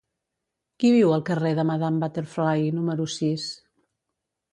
[0.83, 3.47] Qui viu al carrer de Madame Butterfly número sis?